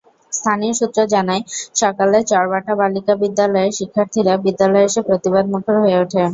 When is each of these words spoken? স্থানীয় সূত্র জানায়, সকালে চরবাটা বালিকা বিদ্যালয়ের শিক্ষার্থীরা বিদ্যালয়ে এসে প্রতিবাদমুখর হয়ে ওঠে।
স্থানীয় 0.31 0.73
সূত্র 0.79 0.99
জানায়, 1.13 1.43
সকালে 1.75 2.17
চরবাটা 2.31 2.73
বালিকা 2.79 3.13
বিদ্যালয়ের 3.21 3.75
শিক্ষার্থীরা 3.79 4.33
বিদ্যালয়ে 4.45 4.87
এসে 4.87 5.01
প্রতিবাদমুখর 5.07 5.75
হয়ে 5.83 5.97
ওঠে। 6.03 6.21